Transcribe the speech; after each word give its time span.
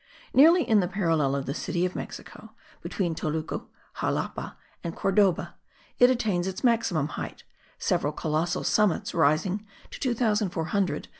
Nearly 0.33 0.67
in 0.67 0.79
the 0.79 0.87
parallel 0.87 1.35
of 1.35 1.45
the 1.45 1.53
city 1.53 1.85
of 1.85 1.95
Mexico, 1.95 2.53
between 2.81 3.13
Toluca, 3.13 3.67
Xalapa 3.99 4.57
and 4.83 4.95
Cordoba, 4.95 5.53
it 5.99 6.09
attains 6.09 6.47
its 6.47 6.63
maximum 6.63 7.09
height; 7.09 7.43
several 7.77 8.11
colossal 8.11 8.63
summits 8.63 9.13
rising 9.13 9.63
to 9.91 9.99
2400 9.99 9.99
and 10.01 10.53
2770 10.55 11.01
toises. 11.01 11.09